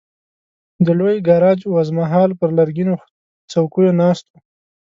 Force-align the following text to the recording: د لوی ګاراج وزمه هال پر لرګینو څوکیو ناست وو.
د 0.85 0.87
لوی 0.99 1.15
ګاراج 1.27 1.59
وزمه 1.73 2.05
هال 2.13 2.31
پر 2.39 2.49
لرګینو 2.57 2.95
څوکیو 3.51 3.97
ناست 4.01 4.25
وو. 4.27 4.37